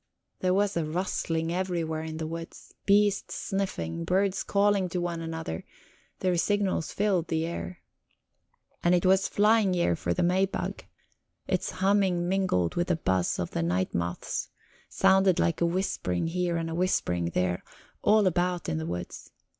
[0.39, 5.63] There was a rustling everywhere in the woods, beasts sniffing, birds calling one to another;
[6.21, 7.83] their signals filled the air.
[8.81, 10.85] And it was flying year for the Maybug;
[11.47, 14.49] its humming mingled with the buzz of the night moths,
[14.89, 17.63] sounded like a whispering here and a whispering there,
[18.01, 19.29] all about in the woods.